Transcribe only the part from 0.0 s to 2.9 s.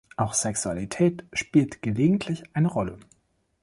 Auch Sexualität spielt gelegentlich eine